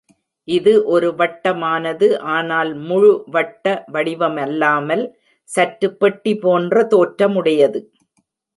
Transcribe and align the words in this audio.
இது 0.47 0.71
ஒரு 0.93 1.09
வட்டமானது 1.19 2.07
ஆனால் 2.35 2.71
முழு 2.87 3.11
வட்ட 3.35 3.65
வடிவமல்லாமல் 3.93 5.05
சற்று 5.49 5.89
பெட்டி 5.95 6.33
போன்ற 6.39 6.83
தோற்றமுடையது. 6.93 7.81